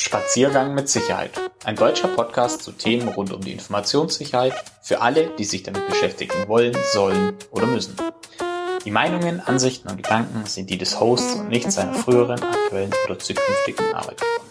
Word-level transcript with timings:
Spaziergang 0.00 0.72
mit 0.74 0.88
Sicherheit. 0.88 1.38
Ein 1.62 1.76
deutscher 1.76 2.08
Podcast 2.08 2.62
zu 2.62 2.72
Themen 2.72 3.08
rund 3.08 3.34
um 3.34 3.42
die 3.42 3.52
Informationssicherheit 3.52 4.54
für 4.80 5.02
alle, 5.02 5.28
die 5.36 5.44
sich 5.44 5.62
damit 5.62 5.86
beschäftigen 5.86 6.48
wollen, 6.48 6.74
sollen 6.94 7.34
oder 7.50 7.66
müssen. 7.66 7.96
Die 8.86 8.90
Meinungen, 8.90 9.40
Ansichten 9.40 9.90
und 9.90 9.98
Gedanken 9.98 10.46
sind 10.46 10.70
die 10.70 10.78
des 10.78 10.98
Hosts 10.98 11.34
und 11.34 11.50
nicht 11.50 11.70
seiner 11.70 11.92
früheren, 11.92 12.42
aktuellen 12.42 12.92
oder 13.04 13.18
zukünftigen 13.18 13.94
Arbeitgeber. 13.94 14.49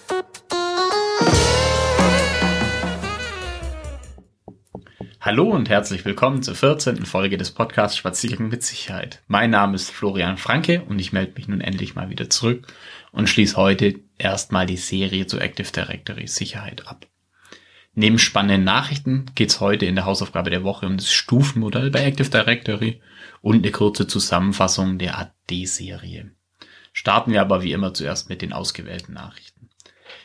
Hallo 5.30 5.48
und 5.48 5.70
herzlich 5.70 6.06
willkommen 6.06 6.42
zur 6.42 6.56
14. 6.56 7.06
Folge 7.06 7.38
des 7.38 7.52
Podcasts 7.52 7.96
Spaziergang 7.96 8.48
mit 8.48 8.64
Sicherheit. 8.64 9.22
Mein 9.28 9.52
Name 9.52 9.76
ist 9.76 9.92
Florian 9.92 10.38
Franke 10.38 10.82
und 10.86 10.98
ich 10.98 11.14
melde 11.14 11.34
mich 11.36 11.48
nun 11.48 11.62
endlich 11.62 11.94
mal 11.94 12.10
wieder 12.10 12.32
zurück 12.32 12.66
und 13.12 13.30
schließe 13.30 13.56
heute 13.56 14.00
erstmal 14.18 14.66
die 14.66 14.76
Serie 14.76 15.28
zu 15.28 15.38
Active 15.38 15.72
Directory 15.72 16.26
Sicherheit 16.26 16.88
ab. 16.88 17.06
Neben 17.94 18.18
spannenden 18.18 18.64
Nachrichten 18.64 19.28
geht's 19.36 19.60
heute 19.60 19.86
in 19.86 19.94
der 19.94 20.06
Hausaufgabe 20.06 20.50
der 20.50 20.64
Woche 20.64 20.88
um 20.88 20.98
das 20.98 21.12
Stufenmodell 21.12 21.92
bei 21.92 22.04
Active 22.06 22.32
Directory 22.32 23.00
und 23.42 23.58
eine 23.58 23.72
kurze 23.72 24.08
Zusammenfassung 24.08 24.98
der 24.98 25.20
AD-Serie. 25.20 26.32
Starten 26.92 27.34
wir 27.34 27.42
aber 27.42 27.62
wie 27.62 27.74
immer 27.74 27.94
zuerst 27.94 28.30
mit 28.30 28.42
den 28.42 28.52
ausgewählten 28.52 29.14
Nachrichten. 29.14 29.70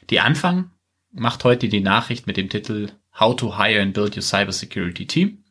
Die 0.08 0.20
Anfang 0.20 0.70
macht 1.12 1.44
heute 1.44 1.68
die 1.68 1.82
Nachricht 1.82 2.26
mit 2.26 2.38
dem 2.38 2.48
Titel 2.48 2.88
How 3.18 3.36
to 3.36 3.56
Hire 3.56 3.80
and 3.80 3.92
Build 3.92 4.16
Your 4.16 4.22
Cybersecurity 4.22 5.06
Team 5.06 5.44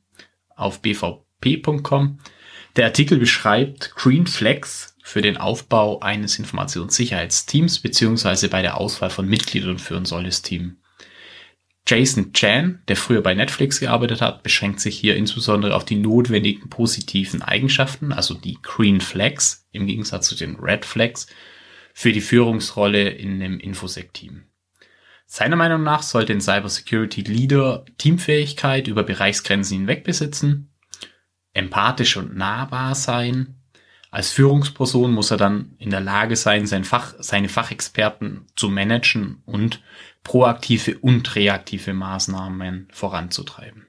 auf 0.56 0.82
bvp.com. 0.82 2.20
Der 2.76 2.86
Artikel 2.86 3.18
beschreibt 3.18 3.96
Green 3.96 4.28
Flags 4.28 4.96
für 5.04 5.22
den 5.22 5.38
Aufbau 5.38 6.00
eines 6.00 6.40
Informationssicherheitsteams 6.40 7.80
beziehungsweise 7.80 8.50
bei 8.50 8.62
der 8.62 8.78
Auswahl 8.78 9.10
von 9.10 9.28
Mitgliedern 9.28 9.80
für 9.80 9.96
ein 9.96 10.06
solches 10.06 10.42
Team. 10.42 10.78
Jason 11.86 12.32
Chan, 12.32 12.82
der 12.88 12.96
früher 12.96 13.22
bei 13.22 13.34
Netflix 13.34 13.82
gearbeitet 13.82 14.22
hat, 14.22 14.42
beschränkt 14.42 14.80
sich 14.80 14.98
hier 14.98 15.18
insbesondere 15.18 15.76
auf 15.76 15.84
die 15.84 15.98
notwendigen 15.98 16.70
positiven 16.70 17.42
Eigenschaften, 17.42 18.14
also 18.14 18.34
die 18.34 18.58
Green 18.62 19.02
Flags 19.02 19.68
im 19.74 19.86
Gegensatz 19.86 20.30
zu 20.30 20.36
den 20.36 20.56
Red 20.56 20.86
Flags, 20.86 21.28
für 21.94 22.14
die 22.14 22.22
Führungsrolle 22.22 23.10
in 23.10 23.34
einem 23.34 23.60
Infosec-Team. 23.60 24.44
Seiner 25.36 25.56
Meinung 25.56 25.82
nach 25.82 26.04
sollte 26.04 26.32
ein 26.32 26.42
Cybersecurity 26.42 27.22
Leader 27.22 27.86
Teamfähigkeit 27.98 28.88
über 28.88 29.02
Bereichsgrenzen 29.02 29.80
hinweg 29.80 30.04
besitzen, 30.04 30.72
empathisch 31.54 32.18
und 32.18 32.38
nahbar 32.38 32.94
sein, 32.94 33.56
als 34.12 34.30
Führungsperson 34.30 35.12
muss 35.12 35.32
er 35.32 35.38
dann 35.38 35.74
in 35.80 35.90
der 35.90 36.02
Lage 36.02 36.36
sein, 36.36 36.68
sein 36.68 36.84
Fach, 36.84 37.16
seine 37.18 37.50
Fachexperten 37.50 38.46
zu 38.56 38.70
managen 38.70 39.42
und 39.48 39.82
proaktive 40.22 41.00
und 41.00 41.36
reaktive 41.36 41.96
Maßnahmen 41.96 42.90
voranzutreiben. 42.92 43.88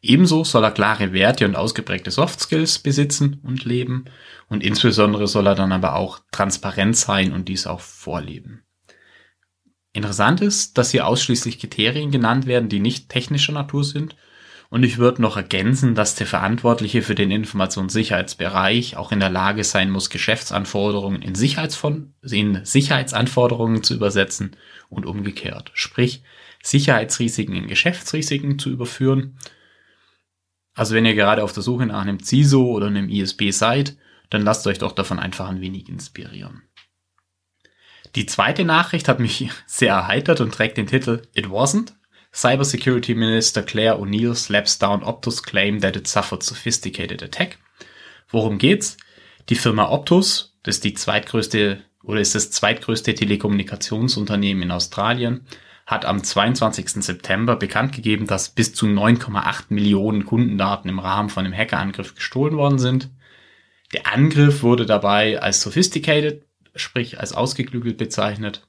Ebenso 0.00 0.44
soll 0.44 0.62
er 0.62 0.70
klare 0.70 1.12
Werte 1.12 1.44
und 1.44 1.56
ausgeprägte 1.56 2.12
Soft 2.12 2.38
Skills 2.38 2.78
besitzen 2.78 3.40
und 3.42 3.64
leben 3.64 4.04
und 4.48 4.62
insbesondere 4.62 5.26
soll 5.26 5.48
er 5.48 5.56
dann 5.56 5.72
aber 5.72 5.96
auch 5.96 6.20
transparent 6.30 6.96
sein 6.96 7.32
und 7.32 7.48
dies 7.48 7.66
auch 7.66 7.80
vorleben. 7.80 8.64
Interessant 9.94 10.42
ist, 10.42 10.76
dass 10.76 10.90
hier 10.90 11.06
ausschließlich 11.06 11.58
Kriterien 11.58 12.10
genannt 12.10 12.46
werden, 12.46 12.68
die 12.68 12.80
nicht 12.80 13.08
technischer 13.08 13.52
Natur 13.52 13.82
sind 13.84 14.14
und 14.74 14.82
ich 14.82 14.98
würde 14.98 15.22
noch 15.22 15.36
ergänzen, 15.36 15.94
dass 15.94 16.16
der 16.16 16.26
Verantwortliche 16.26 17.02
für 17.02 17.14
den 17.14 17.30
Informationssicherheitsbereich 17.30 18.96
auch 18.96 19.12
in 19.12 19.20
der 19.20 19.30
Lage 19.30 19.62
sein 19.62 19.88
muss, 19.88 20.10
Geschäftsanforderungen 20.10 21.22
in, 21.22 21.34
in 21.34 22.64
Sicherheitsanforderungen 22.64 23.84
zu 23.84 23.94
übersetzen 23.94 24.56
und 24.88 25.06
umgekehrt. 25.06 25.70
Sprich, 25.74 26.24
Sicherheitsrisiken 26.60 27.54
in 27.54 27.68
Geschäftsrisiken 27.68 28.58
zu 28.58 28.68
überführen. 28.68 29.38
Also 30.74 30.96
wenn 30.96 31.06
ihr 31.06 31.14
gerade 31.14 31.44
auf 31.44 31.52
der 31.52 31.62
Suche 31.62 31.86
nach 31.86 32.02
einem 32.02 32.18
CISO 32.18 32.64
oder 32.64 32.88
einem 32.88 33.08
ISB 33.08 33.52
seid, 33.52 33.96
dann 34.28 34.42
lasst 34.42 34.66
euch 34.66 34.78
doch 34.78 34.90
davon 34.90 35.20
einfach 35.20 35.48
ein 35.48 35.60
wenig 35.60 35.88
inspirieren. 35.88 36.62
Die 38.14 38.26
zweite 38.26 38.64
Nachricht 38.64 39.08
hat 39.08 39.20
mich 39.20 39.50
sehr 39.66 39.94
erheitert 39.94 40.40
und 40.40 40.52
trägt 40.54 40.76
den 40.76 40.86
Titel 40.86 41.22
It 41.34 41.46
Wasn't 41.46 41.92
Cybersecurity 42.32 43.14
Minister 43.14 43.62
Claire 43.62 44.00
O'Neill 44.00 44.34
slaps 44.34 44.78
down 44.78 45.04
Optus 45.04 45.42
claim 45.44 45.80
that 45.80 45.94
it 45.94 46.08
suffered 46.08 46.42
sophisticated 46.42 47.22
attack. 47.22 47.58
Worum 48.28 48.58
geht's? 48.58 48.96
Die 49.48 49.54
Firma 49.54 49.90
Optus, 49.90 50.56
das 50.64 50.76
ist 50.76 50.84
die 50.84 50.94
zweitgrößte 50.94 51.84
oder 52.02 52.20
ist 52.20 52.34
das 52.34 52.50
zweitgrößte 52.50 53.14
Telekommunikationsunternehmen 53.14 54.64
in 54.64 54.70
Australien, 54.72 55.46
hat 55.86 56.04
am 56.04 56.24
22. 56.24 57.04
September 57.04 57.56
bekannt 57.56 57.94
gegeben, 57.94 58.26
dass 58.26 58.48
bis 58.48 58.74
zu 58.74 58.86
9,8 58.86 59.66
Millionen 59.68 60.24
Kundendaten 60.24 60.88
im 60.88 60.98
Rahmen 60.98 61.28
von 61.28 61.44
einem 61.44 61.56
Hackerangriff 61.56 62.14
gestohlen 62.14 62.56
worden 62.56 62.78
sind. 62.78 63.10
Der 63.92 64.12
Angriff 64.12 64.62
wurde 64.62 64.86
dabei 64.86 65.40
als 65.40 65.60
sophisticated, 65.60 66.43
sprich 66.74 67.20
als 67.20 67.32
ausgeklügelt 67.32 67.96
bezeichnet. 67.96 68.66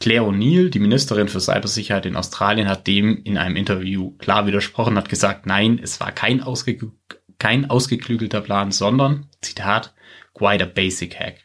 Claire 0.00 0.24
O'Neill, 0.24 0.70
die 0.70 0.80
Ministerin 0.80 1.28
für 1.28 1.40
Cybersicherheit 1.40 2.06
in 2.06 2.16
Australien, 2.16 2.68
hat 2.68 2.86
dem 2.86 3.22
in 3.22 3.38
einem 3.38 3.56
Interview 3.56 4.10
klar 4.18 4.46
widersprochen, 4.46 4.96
hat 4.96 5.08
gesagt, 5.08 5.46
nein, 5.46 5.78
es 5.82 6.00
war 6.00 6.12
kein, 6.12 6.42
ausge 6.42 6.92
kein 7.38 7.70
ausgeklügelter 7.70 8.40
Plan, 8.40 8.72
sondern, 8.72 9.28
Zitat, 9.40 9.94
quite 10.34 10.64
a 10.64 10.66
basic 10.66 11.18
hack. 11.18 11.44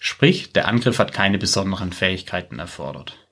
Sprich, 0.00 0.52
der 0.52 0.68
Angriff 0.68 0.98
hat 0.98 1.12
keine 1.12 1.38
besonderen 1.38 1.92
Fähigkeiten 1.92 2.58
erfordert. 2.58 3.25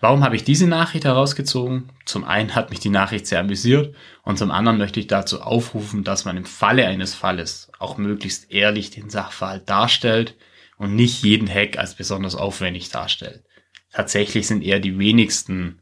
Warum 0.00 0.22
habe 0.22 0.36
ich 0.36 0.44
diese 0.44 0.66
Nachricht 0.66 1.04
herausgezogen? 1.04 1.90
Zum 2.04 2.24
einen 2.24 2.54
hat 2.54 2.70
mich 2.70 2.80
die 2.80 2.90
Nachricht 2.90 3.26
sehr 3.26 3.40
amüsiert 3.40 3.94
und 4.22 4.38
zum 4.38 4.50
anderen 4.50 4.78
möchte 4.78 5.00
ich 5.00 5.06
dazu 5.06 5.40
aufrufen, 5.40 6.04
dass 6.04 6.24
man 6.24 6.36
im 6.36 6.44
Falle 6.44 6.86
eines 6.86 7.14
Falles 7.14 7.70
auch 7.78 7.96
möglichst 7.96 8.50
ehrlich 8.50 8.90
den 8.90 9.08
Sachverhalt 9.08 9.68
darstellt, 9.68 10.36
und 10.76 10.94
nicht 10.94 11.22
jeden 11.22 11.48
Hack 11.48 11.78
als 11.78 11.94
besonders 11.94 12.34
aufwendig 12.34 12.90
darstellt. 12.90 13.44
Tatsächlich 13.90 14.46
sind 14.46 14.62
eher 14.62 14.80
die 14.80 14.98
wenigsten 14.98 15.80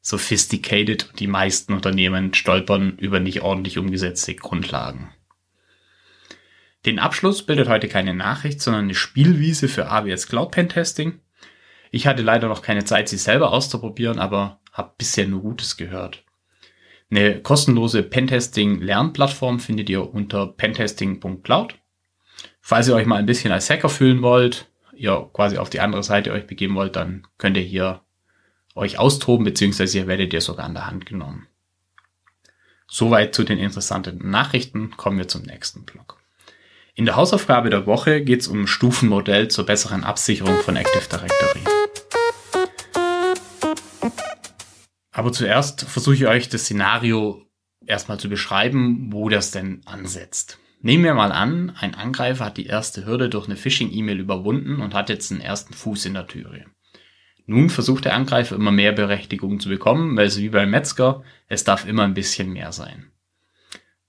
sophisticated 0.00 1.10
und 1.10 1.20
die 1.20 1.28
meisten 1.28 1.72
Unternehmen 1.72 2.34
stolpern 2.34 2.98
über 2.98 3.20
nicht 3.20 3.42
ordentlich 3.42 3.78
umgesetzte 3.78 4.34
Grundlagen. 4.34 5.12
Den 6.84 6.98
Abschluss 6.98 7.46
bildet 7.46 7.68
heute 7.68 7.86
keine 7.86 8.12
Nachricht, 8.12 8.60
sondern 8.60 8.84
eine 8.84 8.96
Spielwiese 8.96 9.68
für 9.68 9.88
AWS 9.88 10.26
Cloud 10.26 10.50
Pen 10.50 10.68
Testing. 10.68 11.20
Ich 11.94 12.06
hatte 12.06 12.22
leider 12.22 12.48
noch 12.48 12.62
keine 12.62 12.84
Zeit, 12.84 13.10
sie 13.10 13.18
selber 13.18 13.52
auszuprobieren, 13.52 14.18
aber 14.18 14.60
habe 14.72 14.94
bisher 14.96 15.28
nur 15.28 15.42
Gutes 15.42 15.76
gehört. 15.76 16.24
Eine 17.10 17.42
kostenlose 17.42 18.02
Pentesting 18.02 18.80
Lernplattform 18.80 19.60
findet 19.60 19.90
ihr 19.90 20.12
unter 20.12 20.46
pentesting.cloud. 20.46 21.74
Falls 22.62 22.88
ihr 22.88 22.94
euch 22.94 23.04
mal 23.04 23.16
ein 23.16 23.26
bisschen 23.26 23.52
als 23.52 23.68
Hacker 23.68 23.90
fühlen 23.90 24.22
wollt, 24.22 24.70
ihr 24.94 25.28
quasi 25.34 25.58
auf 25.58 25.68
die 25.68 25.80
andere 25.80 26.02
Seite 26.02 26.32
euch 26.32 26.46
begeben 26.46 26.74
wollt, 26.76 26.96
dann 26.96 27.26
könnt 27.36 27.58
ihr 27.58 27.62
hier 27.62 28.00
euch 28.74 28.98
austoben, 28.98 29.44
beziehungsweise 29.44 29.98
ihr 29.98 30.06
werdet 30.06 30.32
ihr 30.32 30.40
sogar 30.40 30.64
an 30.64 30.74
der 30.74 30.86
Hand 30.86 31.04
genommen. 31.04 31.46
Soweit 32.88 33.34
zu 33.34 33.44
den 33.44 33.58
interessanten 33.58 34.30
Nachrichten. 34.30 34.96
Kommen 34.96 35.18
wir 35.18 35.28
zum 35.28 35.42
nächsten 35.42 35.84
Blog. 35.84 36.22
In 36.94 37.04
der 37.04 37.16
Hausaufgabe 37.16 37.68
der 37.68 37.84
Woche 37.84 38.22
geht 38.22 38.40
es 38.40 38.48
um 38.48 38.66
Stufenmodell 38.66 39.48
zur 39.48 39.66
besseren 39.66 40.04
Absicherung 40.04 40.58
von 40.60 40.76
Active 40.76 41.08
Directory. 41.10 41.81
Aber 45.12 45.30
zuerst 45.32 45.82
versuche 45.82 46.16
ich 46.16 46.26
euch 46.26 46.48
das 46.48 46.62
Szenario 46.62 47.46
erstmal 47.86 48.18
zu 48.18 48.28
beschreiben, 48.28 49.12
wo 49.12 49.28
das 49.28 49.50
denn 49.50 49.82
ansetzt. 49.84 50.58
Nehmen 50.80 51.04
wir 51.04 51.14
mal 51.14 51.30
an, 51.30 51.70
ein 51.78 51.94
Angreifer 51.94 52.46
hat 52.46 52.56
die 52.56 52.66
erste 52.66 53.06
Hürde 53.06 53.28
durch 53.28 53.46
eine 53.46 53.56
Phishing-E-Mail 53.56 54.18
überwunden 54.18 54.80
und 54.80 54.94
hat 54.94 55.10
jetzt 55.10 55.30
einen 55.30 55.40
ersten 55.40 55.74
Fuß 55.74 56.06
in 56.06 56.14
der 56.14 56.26
Türe. 56.26 56.64
Nun 57.46 57.70
versucht 57.70 58.04
der 58.04 58.14
Angreifer 58.14 58.56
immer 58.56 58.72
mehr 58.72 58.92
Berechtigung 58.92 59.60
zu 59.60 59.68
bekommen, 59.68 60.16
weil 60.16 60.26
es 60.26 60.38
wie 60.38 60.48
beim 60.48 60.70
Metzger, 60.70 61.22
es 61.46 61.64
darf 61.64 61.86
immer 61.86 62.04
ein 62.04 62.14
bisschen 62.14 62.52
mehr 62.52 62.72
sein. 62.72 63.12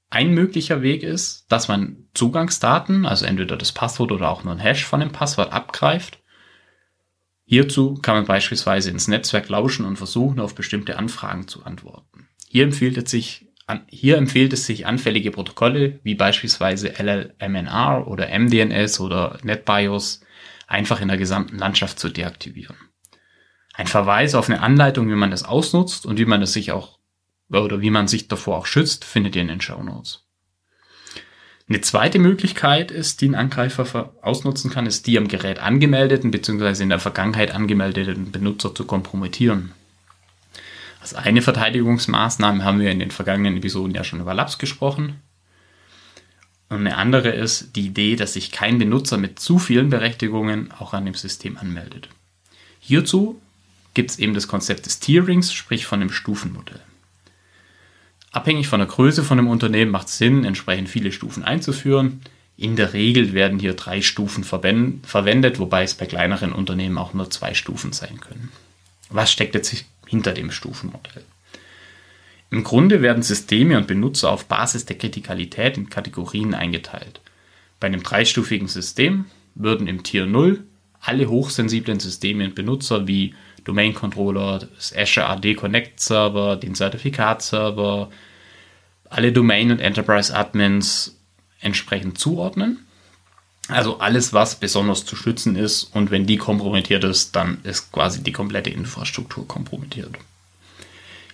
Ein 0.10 0.34
möglicher 0.34 0.82
Weg 0.82 1.04
ist, 1.04 1.52
dass 1.52 1.68
man 1.68 2.08
Zugangsdaten, 2.14 3.06
also 3.06 3.26
entweder 3.26 3.58
das 3.58 3.72
Passwort 3.72 4.12
oder 4.12 4.30
auch 4.30 4.44
nur 4.44 4.54
ein 4.54 4.60
Hash 4.60 4.86
von 4.86 5.00
dem 5.00 5.12
Passwort 5.12 5.52
abgreift. 5.52 6.23
Hierzu 7.46 7.96
kann 7.96 8.16
man 8.16 8.26
beispielsweise 8.26 8.90
ins 8.90 9.08
Netzwerk 9.08 9.50
lauschen 9.50 9.86
und 9.86 9.98
versuchen, 9.98 10.40
auf 10.40 10.56
bestimmte 10.56 10.98
Anfragen 10.98 11.48
zu 11.48 11.64
antworten. 11.64 12.28
Hier 12.48 12.64
empfiehlt 12.64 12.98
es 12.98 13.12
sich 13.12 13.48
hier 13.90 14.18
empfiehlt 14.18 14.54
es 14.54 14.66
sich, 14.66 14.86
anfällige 14.86 15.32
Protokolle 15.32 16.00
wie 16.04 16.16
beispielsweise 16.16 16.94
LLMNR 17.00 18.08
oder 18.08 18.28
MDNS 18.28 19.00
oder 19.00 19.38
NetBIOS 19.44 20.22
einfach 20.68 21.02
in 21.02 21.08
der 21.08 21.18
gesamten 21.18 21.58
Landschaft 21.58 22.00
zu 22.00 22.10
deaktivieren. 22.10 22.76
Ein 23.74 23.88
Verweis 23.88 24.36
auf 24.36 24.50
eine 24.50 24.62
Anleitung, 24.62 25.10
wie 25.10 25.16
man 25.16 25.32
das 25.32 25.44
ausnutzt 25.44 26.06
und 26.06 26.20
wie 26.20 26.26
man 26.26 26.42
es 26.42 26.54
sich 26.54 26.72
auch 26.72 27.00
oder 27.50 27.82
wie 27.82 27.90
man 27.90 28.08
sich 28.08 28.28
davor 28.28 28.58
auch 28.58 28.66
schützt, 28.66 29.06
findet 29.06 29.36
ihr 29.36 29.42
in 29.42 29.48
den 29.48 29.62
Show 29.62 29.82
Notes. 29.82 30.28
Eine 31.70 31.82
zweite 31.82 32.20
Möglichkeit 32.20 32.92
ist, 32.92 33.22
die 33.22 33.30
ein 33.30 33.36
Angreifer 33.36 34.14
ausnutzen 34.22 34.70
kann, 34.70 34.86
ist 34.86 35.08
die 35.08 35.18
am 35.18 35.30
Gerät 35.30 35.60
angemeldeten 35.60 36.30
bzw. 36.30 36.84
in 36.84 36.90
der 36.90 37.00
Vergangenheit 37.00 37.52
angemeldeten 37.52 38.32
Benutzer 38.32 38.76
zu 38.76 38.86
kompromittieren. 38.86 39.72
Als 41.00 41.14
eine 41.14 41.42
Verteidigungsmaßnahme 41.42 42.64
haben 42.64 42.80
wir 42.80 42.92
in 42.92 43.00
den 43.00 43.12
vergangenen 43.12 43.58
Episoden 43.58 43.96
ja 43.96 44.04
schon 44.04 44.20
über 44.20 44.34
Labs 44.34 44.58
gesprochen. 44.58 45.22
Und 46.70 46.80
eine 46.80 46.98
andere 46.98 47.30
ist 47.30 47.76
die 47.76 47.88
Idee, 47.88 48.16
dass 48.16 48.34
sich 48.34 48.52
kein 48.52 48.78
Benutzer 48.78 49.18
mit 49.18 49.40
zu 49.40 49.60
vielen 49.60 49.90
Berechtigungen 49.90 50.72
auch 50.72 50.94
an 50.94 51.06
dem 51.06 51.14
System 51.14 51.58
anmeldet. 51.58 52.10
Hierzu 52.80 53.42
gibt 53.94 54.12
es 54.12 54.20
eben 54.20 54.34
das 54.34 54.48
Konzept 54.48 54.86
des 54.86 55.00
Tierings, 55.00 55.54
sprich 55.54 55.86
von 55.86 56.00
dem 56.00 56.12
Stufenmodell. 56.12 56.82
Abhängig 58.34 58.68
von 58.68 58.80
der 58.80 58.88
Größe 58.88 59.24
von 59.24 59.38
einem 59.38 59.48
Unternehmen 59.48 59.92
macht 59.92 60.08
es 60.08 60.18
Sinn, 60.18 60.44
entsprechend 60.44 60.90
viele 60.90 61.12
Stufen 61.12 61.44
einzuführen. 61.44 62.22
In 62.58 62.76
der 62.76 62.94
Regel 62.94 63.34
werden 63.34 63.60
hier 63.60 63.76
drei 63.76 64.02
Stufen 64.02 64.44
verwendet, 64.44 65.60
wobei 65.60 65.84
es 65.84 65.94
bei 65.94 66.08
kleineren 66.08 66.52
Unternehmen 66.52 66.98
auch 66.98 67.14
nur 67.14 67.30
zwei 67.30 67.54
Stufen 67.54 67.94
sein 67.94 68.20
können. 68.20 68.52
Was 69.10 69.32
steckt 69.32 69.54
jetzt 69.54 69.86
hinter 70.08 70.34
dem 70.34 70.52
Stufenmodell? 70.52 71.24
Im 72.50 72.64
Grunde 72.64 73.04
werden 73.04 73.22
Systeme 73.22 73.78
und 73.78 73.88
Benutzer 73.88 74.32
auf 74.32 74.46
Basis 74.46 74.86
der 74.86 74.98
Kritikalität 74.98 75.78
in 75.78 75.90
Kategorien 75.90 76.56
eingeteilt. 76.56 77.22
Bei 77.80 77.88
einem 77.88 78.02
dreistufigen 78.02 78.68
System 78.68 79.26
würden 79.54 79.88
im 79.88 80.02
Tier 80.02 80.26
0 80.26 80.64
alle 81.02 81.30
hochsensiblen 81.30 82.00
Systeme 82.00 82.46
und 82.46 82.56
Benutzer 82.56 83.08
wie 83.08 83.36
Domain 83.64 83.94
Controller, 83.94 84.68
das 84.76 84.96
Azure 84.96 85.28
AD 85.28 85.56
Connect 85.56 86.00
Server, 86.00 86.56
den 86.56 86.76
Zertifikatserver, 86.76 88.10
alle 89.10 89.32
Domain 89.32 89.72
und 89.72 89.80
Enterprise 89.80 90.36
Admins 90.36 91.16
entsprechend 91.62 92.18
zuordnen. 92.18 92.86
Also 93.70 94.00
alles, 94.00 94.34
was 94.34 94.56
besonders 94.56 95.06
zu 95.06 95.16
schützen 95.16 95.56
ist 95.56 95.84
und 95.96 96.12
wenn 96.12 96.26
die 96.26 96.38
kompromittiert 96.38 97.04
ist, 97.06 97.36
dann 97.36 97.60
ist 97.64 97.92
quasi 97.94 98.22
die 98.22 98.34
komplette 98.34 98.70
Infrastruktur 98.70 99.48
kompromittiert. 99.48 100.18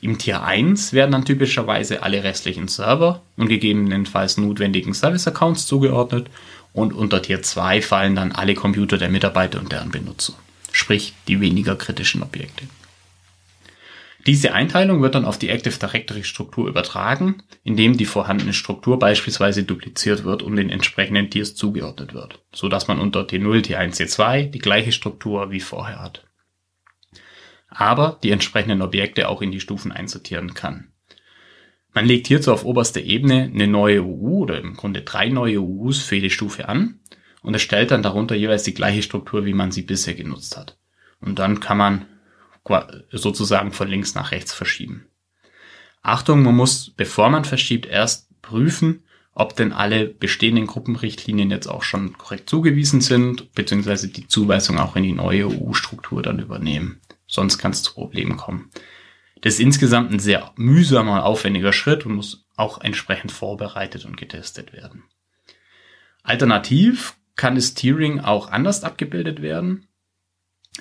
Im 0.01 0.17
Tier 0.17 0.43
1 0.43 0.93
werden 0.93 1.11
dann 1.11 1.25
typischerweise 1.25 2.03
alle 2.03 2.23
restlichen 2.23 2.67
Server 2.67 3.21
und 3.35 3.49
gegebenenfalls 3.49 4.37
notwendigen 4.37 4.93
Service-Accounts 4.93 5.65
zugeordnet 5.65 6.27
und 6.71 6.93
unter 6.93 7.21
Tier 7.21 7.41
2 7.41 7.81
fallen 7.81 8.15
dann 8.15 8.31
alle 8.31 8.53
Computer 8.53 8.97
der 8.97 9.09
Mitarbeiter 9.09 9.59
und 9.59 9.71
deren 9.71 9.89
Benutzer 9.89 10.35
sprich 10.71 11.13
die 11.27 11.41
weniger 11.41 11.75
kritischen 11.75 12.23
Objekte. 12.23 12.65
Diese 14.27 14.53
Einteilung 14.53 15.01
wird 15.01 15.15
dann 15.15 15.25
auf 15.25 15.39
die 15.39 15.49
Active 15.49 15.79
Directory 15.79 16.23
Struktur 16.23 16.67
übertragen, 16.67 17.41
indem 17.63 17.95
die 17.95 18.05
vorhandene 18.05 18.53
Struktur 18.53 18.99
beispielsweise 18.99 19.63
dupliziert 19.63 20.25
wird 20.25 20.43
und 20.43 20.57
den 20.57 20.69
entsprechenden 20.69 21.29
Tiers 21.29 21.55
zugeordnet 21.55 22.13
wird, 22.13 22.43
so 22.53 22.67
dass 22.67 22.87
man 22.87 22.99
unter 22.99 23.21
T0, 23.21 23.65
T1, 23.65 23.97
T2 23.97 24.49
die 24.49 24.59
gleiche 24.59 24.91
Struktur 24.91 25.51
wie 25.51 25.61
vorher 25.61 26.01
hat. 26.01 26.27
Aber 27.69 28.19
die 28.21 28.31
entsprechenden 28.31 28.81
Objekte 28.81 29.29
auch 29.29 29.41
in 29.41 29.51
die 29.51 29.61
Stufen 29.61 29.91
einsortieren 29.91 30.53
kann. 30.53 30.91
Man 31.93 32.05
legt 32.05 32.27
hierzu 32.27 32.51
auf 32.51 32.65
oberster 32.65 33.01
Ebene 33.01 33.49
eine 33.53 33.67
neue 33.67 34.03
UU 34.03 34.43
oder 34.43 34.59
im 34.59 34.75
Grunde 34.75 35.01
drei 35.01 35.29
neue 35.29 35.61
UUs 35.61 36.03
für 36.03 36.15
jede 36.15 36.29
Stufe 36.29 36.67
an 36.67 36.99
und 37.41 37.53
erstellt 37.53 37.91
dann 37.91 38.03
darunter 38.03 38.35
jeweils 38.35 38.63
die 38.63 38.73
gleiche 38.73 39.03
Struktur, 39.03 39.45
wie 39.45 39.53
man 39.53 39.71
sie 39.71 39.81
bisher 39.81 40.13
genutzt 40.13 40.57
hat. 40.57 40.77
Und 41.21 41.39
dann 41.39 41.59
kann 41.59 41.77
man 41.77 42.05
sozusagen 43.11 43.71
von 43.71 43.87
links 43.87 44.13
nach 44.13 44.31
rechts 44.31 44.53
verschieben. 44.53 45.07
Achtung, 46.01 46.43
man 46.43 46.55
muss, 46.55 46.91
bevor 46.91 47.29
man 47.29 47.43
verschiebt, 47.43 47.85
erst 47.85 48.29
prüfen, 48.41 49.03
ob 49.33 49.55
denn 49.55 49.73
alle 49.73 50.05
bestehenden 50.05 50.67
Gruppenrichtlinien 50.67 51.49
jetzt 51.49 51.67
auch 51.67 51.83
schon 51.83 52.17
korrekt 52.17 52.49
zugewiesen 52.49 53.01
sind, 53.01 53.53
beziehungsweise 53.53 54.09
die 54.09 54.27
Zuweisung 54.27 54.77
auch 54.79 54.95
in 54.95 55.03
die 55.03 55.13
neue 55.13 55.47
EU-Struktur 55.47 56.21
dann 56.21 56.39
übernehmen. 56.39 57.01
Sonst 57.25 57.57
kann 57.57 57.71
es 57.71 57.83
zu 57.83 57.93
Problemen 57.93 58.37
kommen. 58.37 58.69
Das 59.41 59.53
ist 59.53 59.59
insgesamt 59.61 60.11
ein 60.11 60.19
sehr 60.19 60.51
mühsamer, 60.57 61.25
aufwendiger 61.25 61.73
Schritt 61.73 62.05
und 62.05 62.15
muss 62.15 62.45
auch 62.55 62.81
entsprechend 62.81 63.31
vorbereitet 63.31 64.03
und 64.03 64.17
getestet 64.17 64.73
werden. 64.73 65.03
Alternativ 66.23 67.15
kann 67.39 67.55
das 67.55 67.73
Tiering 67.73 68.19
auch 68.19 68.51
anders 68.51 68.83
abgebildet 68.83 69.41
werden, 69.41 69.87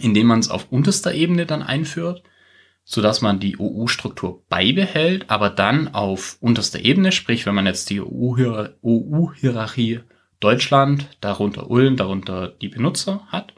indem 0.01 0.27
man 0.27 0.41
es 0.41 0.51
auf 0.51 0.73
unterster 0.73 1.15
Ebene 1.15 1.47
dann 1.47 1.63
einführt, 1.63 2.25
so 2.83 3.01
dass 3.01 3.23
man 3.23 3.39
die 3.39 3.59
OU-Struktur 3.59 4.43
beibehält, 4.49 5.31
aber 5.31 5.51
dann 5.51 5.95
auf 5.95 6.37
unterster 6.41 6.85
Ebene, 6.85 7.13
sprich, 7.13 7.47
wenn 7.47 7.55
man 7.55 7.67
jetzt 7.67 7.91
die 7.91 8.01
OU-Hierarchie 8.01 10.01
Deutschland, 10.41 11.17
darunter 11.21 11.71
Ulm, 11.71 11.97
darunter 11.97 12.49
die 12.49 12.69
Benutzer 12.69 13.25
hat, 13.29 13.55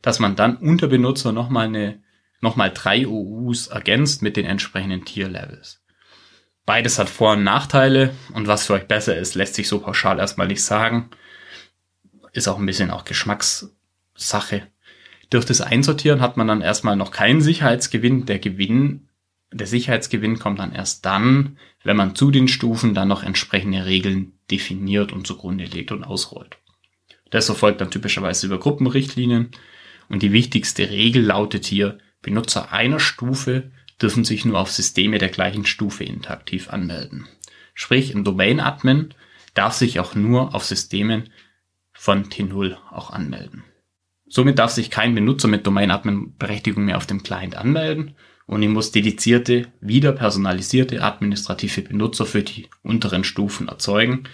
dass 0.00 0.20
man 0.20 0.36
dann 0.36 0.58
unter 0.58 0.86
Benutzer 0.86 1.32
nochmal 1.32 1.66
eine, 1.66 2.04
nochmal 2.40 2.70
drei 2.72 3.08
OUs 3.08 3.66
ergänzt 3.66 4.22
mit 4.22 4.36
den 4.36 4.46
entsprechenden 4.46 5.04
Tier-Levels. 5.04 5.82
Beides 6.66 7.00
hat 7.00 7.08
Vor- 7.08 7.32
und 7.32 7.42
Nachteile 7.42 8.14
und 8.32 8.46
was 8.46 8.66
für 8.66 8.74
euch 8.74 8.86
besser 8.86 9.16
ist, 9.16 9.34
lässt 9.34 9.56
sich 9.56 9.66
so 9.66 9.80
pauschal 9.80 10.20
erstmal 10.20 10.46
nicht 10.46 10.62
sagen 10.62 11.10
ist 12.38 12.48
auch 12.48 12.58
ein 12.58 12.66
bisschen 12.66 12.90
auch 12.90 13.04
Geschmackssache. 13.04 14.68
Durch 15.30 15.44
das 15.44 15.60
Einsortieren 15.60 16.20
hat 16.20 16.36
man 16.36 16.48
dann 16.48 16.62
erstmal 16.62 16.96
noch 16.96 17.10
keinen 17.10 17.42
Sicherheitsgewinn. 17.42 18.24
Der 18.24 18.38
Gewinn, 18.38 19.08
der 19.52 19.66
Sicherheitsgewinn 19.66 20.38
kommt 20.38 20.58
dann 20.58 20.72
erst 20.72 21.04
dann, 21.04 21.58
wenn 21.84 21.96
man 21.96 22.14
zu 22.14 22.30
den 22.30 22.48
Stufen 22.48 22.94
dann 22.94 23.08
noch 23.08 23.22
entsprechende 23.22 23.84
Regeln 23.84 24.32
definiert 24.50 25.12
und 25.12 25.26
zugrunde 25.26 25.64
legt 25.64 25.92
und 25.92 26.04
ausrollt. 26.04 26.56
Das 27.30 27.48
erfolgt 27.50 27.82
dann 27.82 27.90
typischerweise 27.90 28.46
über 28.46 28.58
Gruppenrichtlinien 28.58 29.50
und 30.08 30.22
die 30.22 30.32
wichtigste 30.32 30.88
Regel 30.88 31.22
lautet 31.22 31.66
hier, 31.66 31.98
Benutzer 32.22 32.72
einer 32.72 33.00
Stufe 33.00 33.70
dürfen 34.00 34.24
sich 34.24 34.44
nur 34.44 34.58
auf 34.58 34.70
Systeme 34.70 35.18
der 35.18 35.28
gleichen 35.28 35.66
Stufe 35.66 36.04
interaktiv 36.04 36.70
anmelden. 36.70 37.28
Sprich, 37.74 38.14
ein 38.14 38.24
Domain-Admin 38.24 39.14
darf 39.54 39.74
sich 39.74 40.00
auch 40.00 40.14
nur 40.14 40.54
auf 40.54 40.64
Systemen 40.64 41.30
von 41.98 42.26
T0 42.26 42.76
auch 42.92 43.10
anmelden. 43.10 43.64
Somit 44.28 44.60
darf 44.60 44.70
sich 44.70 44.88
kein 44.88 45.16
Benutzer 45.16 45.48
mit 45.48 45.66
Domain-Admin-Berechtigung 45.66 46.84
mehr 46.84 46.96
auf 46.96 47.06
dem 47.06 47.24
Client 47.24 47.56
anmelden 47.56 48.14
und 48.46 48.62
ich 48.62 48.68
muss 48.68 48.92
dedizierte, 48.92 49.72
wieder 49.80 50.12
personalisierte 50.12 51.02
administrative 51.02 51.82
Benutzer 51.82 52.24
für 52.24 52.44
die 52.44 52.68
unteren 52.82 53.24
Stufen 53.24 53.66
erzeugen, 53.66 54.24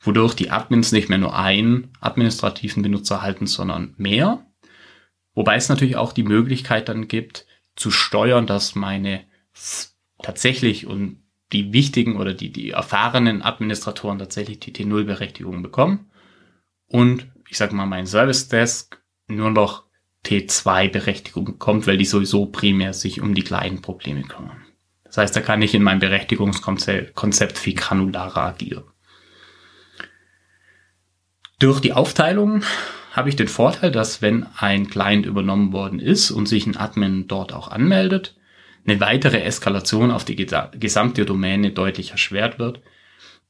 wodurch 0.00 0.34
die 0.34 0.50
Admins 0.50 0.90
nicht 0.90 1.08
mehr 1.08 1.18
nur 1.18 1.38
einen 1.38 1.92
administrativen 2.00 2.82
Benutzer 2.82 3.22
halten, 3.22 3.46
sondern 3.46 3.94
mehr. 3.98 4.44
Wobei 5.32 5.54
es 5.54 5.68
natürlich 5.68 5.96
auch 5.96 6.12
die 6.12 6.24
Möglichkeit 6.24 6.88
dann 6.88 7.06
gibt, 7.06 7.46
zu 7.76 7.92
steuern, 7.92 8.48
dass 8.48 8.74
meine 8.74 9.20
tatsächlich 10.20 10.88
und 10.88 11.22
die 11.52 11.72
wichtigen 11.72 12.16
oder 12.16 12.34
die, 12.34 12.50
die 12.50 12.70
erfahrenen 12.70 13.42
Administratoren 13.42 14.18
tatsächlich 14.18 14.58
die 14.58 14.72
T0-Berechtigung 14.72 15.62
bekommen 15.62 16.10
und 16.92 17.26
ich 17.48 17.56
sage 17.56 17.74
mal, 17.74 17.86
mein 17.86 18.06
Service 18.06 18.48
Desk 18.48 19.02
nur 19.26 19.50
noch 19.50 19.84
T2-Berechtigung 20.24 21.44
bekommt, 21.44 21.86
weil 21.86 21.96
die 21.96 22.04
sowieso 22.04 22.46
primär 22.46 22.92
sich 22.92 23.20
um 23.20 23.34
die 23.34 23.42
kleinen 23.42 23.82
Probleme 23.82 24.22
kümmern. 24.22 24.62
Das 25.04 25.16
heißt, 25.16 25.36
da 25.36 25.40
kann 25.40 25.60
ich 25.62 25.74
in 25.74 25.82
meinem 25.82 25.98
Berechtigungskonzept 25.98 27.58
viel 27.58 27.74
granularer 27.74 28.42
agieren. 28.42 28.84
Durch 31.58 31.80
die 31.80 31.92
Aufteilung 31.92 32.62
habe 33.12 33.28
ich 33.28 33.36
den 33.36 33.48
Vorteil, 33.48 33.90
dass 33.90 34.22
wenn 34.22 34.46
ein 34.56 34.88
Client 34.88 35.26
übernommen 35.26 35.72
worden 35.72 35.98
ist 35.98 36.30
und 36.30 36.46
sich 36.46 36.66
ein 36.66 36.76
Admin 36.76 37.28
dort 37.28 37.52
auch 37.52 37.68
anmeldet, 37.68 38.36
eine 38.86 39.00
weitere 39.00 39.42
Eskalation 39.42 40.10
auf 40.10 40.24
die 40.24 40.34
gesamte 40.36 41.24
Domäne 41.24 41.72
deutlich 41.72 42.10
erschwert 42.12 42.58
wird, 42.58 42.80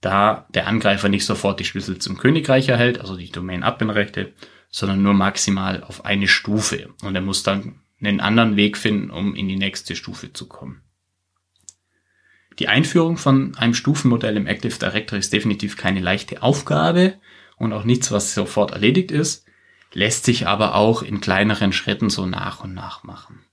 da 0.03 0.47
der 0.51 0.67
Angreifer 0.67 1.09
nicht 1.09 1.25
sofort 1.25 1.61
die 1.61 1.65
Schlüssel 1.65 1.99
zum 1.99 2.19
Königreich 2.19 2.69
erhält, 2.69 3.01
also 3.01 3.17
die 3.17 3.31
Domain-Admin-Rechte, 3.31 4.33
sondern 4.69 5.03
nur 5.03 5.15
maximal 5.15 5.83
auf 5.85 6.05
eine 6.05 6.29
Stufe. 6.29 6.91
Und 7.03 7.15
er 7.15 7.23
muss 7.23 7.45
dann 7.45 7.81
einen 8.01 8.21
anderen 8.21 8.57
Weg 8.57 8.77
finden, 8.77 9.11
um 9.11 9.35
in 9.35 9.49
die 9.49 9.57
nächste 9.57 9.95
Stufe 9.95 10.33
zu 10.33 10.49
kommen. 10.49 10.83
Die 12.59 12.69
Einführung 12.69 13.17
von 13.17 13.55
einem 13.57 13.75
Stufenmodell 13.75 14.37
im 14.37 14.47
Active 14.47 14.79
Directory 14.79 15.21
ist 15.21 15.33
definitiv 15.33 15.77
keine 15.77 16.01
leichte 16.01 16.43
Aufgabe 16.43 17.15
und 17.57 17.73
auch 17.73 17.85
nichts, 17.85 18.11
was 18.11 18.35
sofort 18.35 18.73
erledigt 18.73 19.13
ist, 19.13 19.47
lässt 19.93 20.25
sich 20.25 20.47
aber 20.49 20.75
auch 20.75 21.03
in 21.03 21.21
kleineren 21.21 21.73
Schritten 21.73 22.11
so 22.11 22.27
nach 22.27 22.65
und 22.65 22.75
nach 22.75 23.05
machen. 23.05 23.45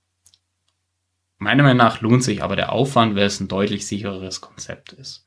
Meiner 1.38 1.62
Meinung 1.62 1.78
nach 1.78 2.00
lohnt 2.00 2.24
sich 2.24 2.42
aber 2.42 2.56
der 2.56 2.72
Aufwand, 2.72 3.14
weil 3.14 3.24
es 3.24 3.40
ein 3.40 3.48
deutlich 3.48 3.86
sichereres 3.86 4.40
Konzept 4.40 4.92
ist. 4.92 5.24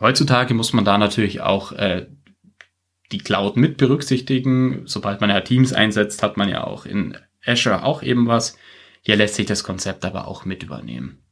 Heutzutage 0.00 0.54
muss 0.54 0.72
man 0.72 0.84
da 0.84 0.98
natürlich 0.98 1.40
auch 1.40 1.72
äh, 1.72 2.06
die 3.12 3.18
Cloud 3.18 3.56
mit 3.56 3.76
berücksichtigen. 3.76 4.82
Sobald 4.86 5.20
man 5.20 5.30
ja 5.30 5.40
Teams 5.40 5.72
einsetzt, 5.72 6.22
hat 6.22 6.36
man 6.36 6.48
ja 6.48 6.64
auch 6.64 6.86
in 6.86 7.16
Azure 7.44 7.84
auch 7.84 8.02
eben 8.02 8.26
was. 8.26 8.58
Hier 9.02 9.16
lässt 9.16 9.36
sich 9.36 9.46
das 9.46 9.64
Konzept 9.64 10.04
aber 10.04 10.26
auch 10.26 10.44
mit 10.44 10.62
übernehmen. 10.62 11.22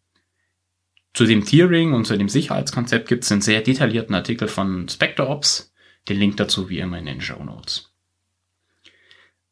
Zu 1.12 1.26
dem 1.26 1.44
Tiering 1.44 1.92
und 1.92 2.06
zu 2.06 2.16
dem 2.16 2.28
Sicherheitskonzept 2.28 3.08
gibt 3.08 3.24
es 3.24 3.32
einen 3.32 3.40
sehr 3.40 3.60
detaillierten 3.60 4.14
Artikel 4.14 4.48
von 4.48 4.88
SpectreOps. 4.88 5.72
Den 6.08 6.18
Link 6.18 6.36
dazu 6.36 6.68
wie 6.68 6.78
immer 6.78 6.98
in 6.98 7.06
den 7.06 7.20
Show 7.20 7.42
Notes. 7.42 7.94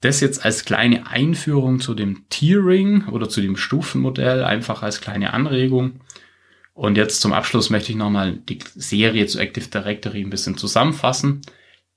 Das 0.01 0.21
jetzt 0.21 0.45
als 0.45 0.65
kleine 0.65 1.07
Einführung 1.07 1.79
zu 1.79 1.95
dem 1.95 2.29
Tiering 2.29 3.07
oder 3.07 3.29
zu 3.29 3.41
dem 3.41 3.57
Stufenmodell, 3.57 4.43
einfach 4.43 4.83
als 4.83 5.01
kleine 5.01 5.33
Anregung. 5.33 6.01
Und 6.75 6.97
jetzt 6.97 7.21
zum 7.21 7.33
Abschluss 7.33 7.71
möchte 7.71 7.93
ich 7.93 7.99
nochmal 7.99 8.37
die 8.37 8.59
Serie 8.75 9.27
zu 9.27 9.39
Active 9.39 9.69
Directory 9.69 10.23
ein 10.23 10.31
bisschen 10.31 10.57
zusammenfassen. 10.57 11.43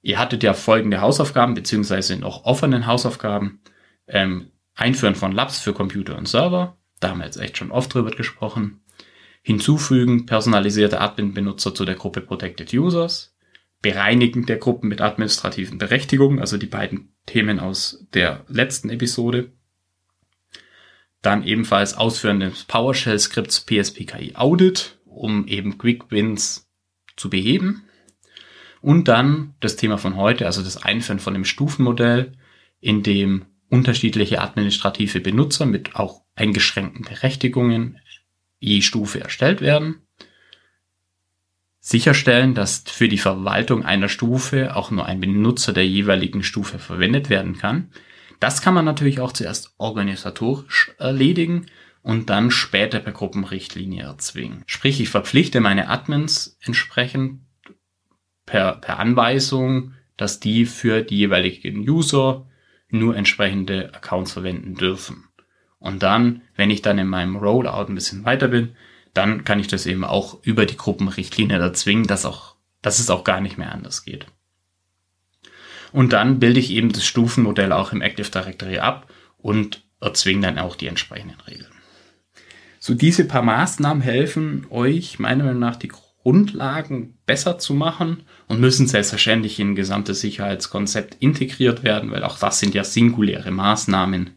Ihr 0.01 0.19
hattet 0.19 0.43
ja 0.43 0.53
folgende 0.53 1.01
Hausaufgaben, 1.01 1.53
beziehungsweise 1.53 2.17
noch 2.17 2.43
offenen 2.43 2.85
Hausaufgaben. 2.85 3.61
Ähm, 4.07 4.51
Einführen 4.75 5.15
von 5.15 5.31
Labs 5.31 5.59
für 5.59 5.73
Computer 5.73 6.17
und 6.17 6.27
Server. 6.27 6.77
Da 6.99 7.09
haben 7.09 7.19
wir 7.19 7.25
jetzt 7.25 7.39
echt 7.39 7.57
schon 7.57 7.71
oft 7.71 7.93
drüber 7.93 8.11
gesprochen. 8.11 8.81
Hinzufügen 9.41 10.25
personalisierte 10.25 10.99
Admin-Benutzer 10.99 11.73
zu 11.73 11.85
der 11.85 11.95
Gruppe 11.95 12.21
Protected 12.21 12.73
Users. 12.73 13.35
Bereinigen 13.81 14.45
der 14.45 14.57
Gruppen 14.57 14.89
mit 14.89 15.01
administrativen 15.01 15.77
Berechtigungen, 15.77 16.39
also 16.39 16.57
die 16.57 16.65
beiden 16.65 17.15
Themen 17.25 17.59
aus 17.59 18.05
der 18.13 18.43
letzten 18.47 18.89
Episode. 18.89 19.51
Dann 21.25 21.43
ebenfalls 21.43 21.97
Ausführen 21.97 22.39
des 22.39 22.65
PowerShell-Skripts 22.65 23.65
PSPKI 23.65 24.35
Audit, 24.35 24.99
um 25.05 25.47
eben 25.47 25.79
Quick 25.79 26.11
Wins 26.11 26.69
zu 27.15 27.31
beheben. 27.31 27.81
Und 28.79 29.07
dann 29.07 29.55
das 29.59 29.75
Thema 29.75 29.97
von 29.97 30.17
heute, 30.17 30.45
also 30.45 30.61
das 30.61 30.77
Einführen 30.77 31.19
von 31.19 31.33
dem 31.33 31.43
Stufenmodell, 31.43 32.33
in 32.79 33.01
dem 33.01 33.47
unterschiedliche 33.69 34.39
administrative 34.39 35.19
Benutzer 35.19 35.65
mit 35.65 35.95
auch 35.95 36.21
eingeschränkten 36.35 37.03
Berechtigungen 37.03 37.99
je 38.59 38.81
Stufe 38.81 39.19
erstellt 39.19 39.61
werden. 39.61 40.01
Sicherstellen, 41.79 42.53
dass 42.53 42.83
für 42.85 43.09
die 43.09 43.17
Verwaltung 43.17 43.83
einer 43.83 44.09
Stufe 44.09 44.75
auch 44.75 44.91
nur 44.91 45.07
ein 45.07 45.21
Benutzer 45.21 45.73
der 45.73 45.87
jeweiligen 45.87 46.43
Stufe 46.43 46.77
verwendet 46.77 47.31
werden 47.31 47.57
kann. 47.57 47.89
Das 48.45 48.61
kann 48.61 48.75
man 48.75 48.85
natürlich 48.85 49.21
auch 49.21 49.31
zuerst 49.31 49.73
organisatorisch 49.79 50.91
erledigen 50.99 51.65
und 52.03 52.29
dann 52.29 52.51
später 52.51 52.99
per 52.99 53.11
Gruppenrichtlinie 53.11 54.03
erzwingen. 54.03 54.61
Sprich, 54.67 55.01
ich 55.01 55.09
verpflichte 55.09 55.61
meine 55.61 55.89
Admins 55.89 56.55
entsprechend 56.61 57.41
per, 58.45 58.73
per 58.73 58.99
Anweisung, 58.99 59.93
dass 60.15 60.39
die 60.39 60.67
für 60.67 61.01
die 61.01 61.17
jeweiligen 61.17 61.89
User 61.89 62.45
nur 62.89 63.17
entsprechende 63.17 63.91
Accounts 63.95 64.33
verwenden 64.33 64.75
dürfen. 64.75 65.23
Und 65.79 66.03
dann, 66.03 66.43
wenn 66.55 66.69
ich 66.69 66.83
dann 66.83 66.99
in 66.99 67.07
meinem 67.07 67.37
Rollout 67.37 67.87
ein 67.87 67.95
bisschen 67.95 68.25
weiter 68.25 68.49
bin, 68.49 68.75
dann 69.15 69.43
kann 69.43 69.59
ich 69.59 69.69
das 69.69 69.87
eben 69.87 70.03
auch 70.03 70.43
über 70.43 70.67
die 70.67 70.77
Gruppenrichtlinie 70.77 71.57
erzwingen, 71.57 72.05
dass 72.05 72.25
auch, 72.25 72.57
dass 72.83 72.99
es 72.99 73.09
auch 73.09 73.23
gar 73.23 73.41
nicht 73.41 73.57
mehr 73.57 73.71
anders 73.71 74.03
geht. 74.03 74.27
Und 75.95 76.11
dann 76.11 76.39
bilde 76.39 76.59
ich 76.59 76.71
eben 76.71 76.91
das 76.91 77.05
Stufenmodell 77.05 77.71
auch 77.71 77.93
im 77.93 78.01
Active 78.01 78.29
Directory 78.29 78.79
ab 78.79 79.09
und 79.37 79.85
erzwinge 80.01 80.41
dann 80.41 80.59
auch 80.59 80.75
die 80.75 80.87
entsprechenden 80.87 81.39
Regeln. 81.47 81.71
So 82.79 82.95
diese 82.95 83.23
paar 83.23 83.43
Maßnahmen 83.43 84.03
helfen 84.03 84.67
euch 84.69 85.19
meiner 85.19 85.45
Meinung 85.45 85.61
nach 85.61 85.77
die 85.77 85.87
Grundlagen 85.87 87.17
besser 87.25 87.59
zu 87.59 87.73
machen 87.73 88.23
und 88.49 88.59
müssen 88.59 88.87
selbstverständlich 88.87 89.57
in 89.57 89.69
ein 89.69 89.75
gesamtes 89.75 90.19
Sicherheitskonzept 90.19 91.15
integriert 91.21 91.83
werden, 91.83 92.11
weil 92.11 92.23
auch 92.23 92.37
das 92.39 92.59
sind 92.59 92.75
ja 92.75 92.83
singuläre 92.83 93.51
Maßnahmen. 93.51 94.31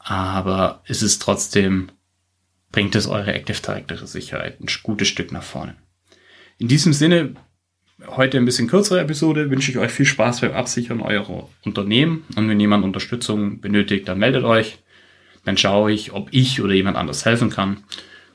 Aber 0.00 0.82
es 0.84 1.00
ist 1.00 1.22
trotzdem, 1.22 1.92
bringt 2.72 2.96
es 2.96 3.06
eure 3.06 3.32
Active 3.32 3.62
Directory 3.62 4.08
Sicherheit 4.08 4.60
ein 4.60 4.66
gutes 4.82 5.06
Stück 5.06 5.30
nach 5.30 5.44
vorne. 5.44 5.76
In 6.58 6.66
diesem 6.66 6.92
Sinne, 6.92 7.36
heute 8.06 8.36
ein 8.38 8.44
bisschen 8.44 8.68
kürzere 8.68 9.00
Episode, 9.00 9.50
wünsche 9.50 9.70
ich 9.70 9.78
euch 9.78 9.90
viel 9.90 10.04
Spaß 10.06 10.42
beim 10.42 10.52
Absichern 10.52 11.00
eurer 11.00 11.48
Unternehmen. 11.64 12.24
Und 12.36 12.48
wenn 12.48 12.60
jemand 12.60 12.84
Unterstützung 12.84 13.60
benötigt, 13.60 14.06
dann 14.08 14.18
meldet 14.18 14.44
euch. 14.44 14.78
Dann 15.44 15.56
schaue 15.56 15.92
ich, 15.92 16.12
ob 16.12 16.28
ich 16.32 16.60
oder 16.60 16.74
jemand 16.74 16.96
anders 16.96 17.24
helfen 17.24 17.50
kann. 17.50 17.84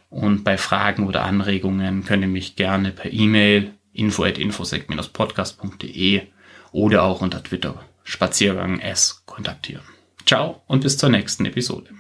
Und 0.10 0.44
bei 0.44 0.58
Fragen 0.58 1.08
oder 1.08 1.24
Anregungen 1.24 2.04
könnt 2.06 2.24
ihr 2.24 2.30
mich 2.30 2.56
gerne 2.56 2.92
per 2.92 3.14
E-Mail 3.14 3.72
info@infosec-podcast.de 3.94 6.22
oder 6.72 7.04
auch 7.04 7.22
unter 7.22 7.44
Twitter 7.44 7.86
Spaziergang 8.04 8.80
S 8.80 9.22
kontaktieren. 9.26 9.84
Ciao 10.26 10.64
und 10.68 10.84
bis 10.84 10.98
zur 10.98 11.10
nächsten 11.10 11.46
Episode. 11.46 11.92